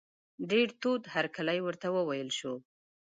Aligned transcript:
ډېر 0.49 0.67
تود 0.81 1.01
هرکلی 1.13 1.59
ورته 1.63 1.87
وویل 1.91 2.29
شو. 2.39 2.53